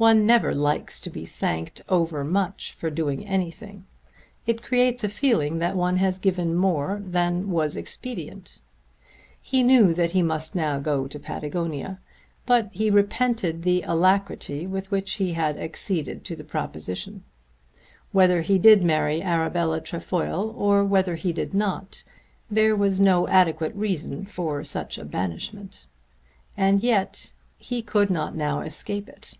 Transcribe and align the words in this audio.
One 0.00 0.24
never 0.24 0.54
likes 0.54 0.98
to 1.00 1.10
be 1.10 1.26
thanked 1.26 1.82
over 1.86 2.24
much 2.24 2.72
for 2.72 2.88
doing 2.88 3.26
anything. 3.26 3.84
It 4.46 4.62
creates 4.62 5.04
a 5.04 5.10
feeling 5.10 5.58
that 5.58 5.76
one 5.76 5.98
has 5.98 6.18
given 6.18 6.54
more 6.56 7.02
than 7.04 7.50
was 7.50 7.76
expedient. 7.76 8.60
He 9.42 9.62
knew 9.62 9.92
that 9.92 10.12
he 10.12 10.22
must 10.22 10.54
now 10.54 10.78
go 10.78 11.06
to 11.06 11.18
Patagonia, 11.18 12.00
but 12.46 12.70
he 12.72 12.88
repented 12.90 13.60
the 13.62 13.82
alacrity 13.82 14.66
with 14.66 14.90
which 14.90 15.16
he 15.16 15.34
had 15.34 15.58
acceded 15.58 16.24
to 16.24 16.34
the 16.34 16.44
proposition. 16.44 17.22
Whether 18.10 18.40
he 18.40 18.58
did 18.58 18.82
marry 18.82 19.20
Arabella 19.20 19.82
Trefoil 19.82 20.54
or 20.56 20.82
whether 20.82 21.14
he 21.16 21.30
did 21.30 21.52
not, 21.52 22.04
there 22.50 22.74
was 22.74 22.98
no 22.98 23.28
adequate 23.28 23.74
reason 23.74 24.24
for 24.24 24.64
such 24.64 24.96
a 24.96 25.04
banishment. 25.04 25.86
And 26.56 26.82
yet 26.82 27.32
he 27.58 27.82
could 27.82 28.08
not 28.08 28.34
now 28.34 28.62
escape 28.62 29.06
it! 29.06 29.36